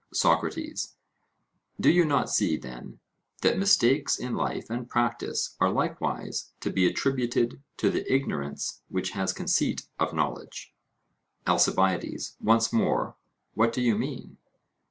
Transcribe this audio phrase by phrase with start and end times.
[0.13, 0.95] SOCRATES:
[1.79, 2.97] Do you not see, then,
[3.43, 9.11] that mistakes in life and practice are likewise to be attributed to the ignorance which
[9.11, 10.73] has conceit of knowledge?
[11.45, 13.15] ALCIBIADES: Once more,
[13.53, 14.37] what do you mean?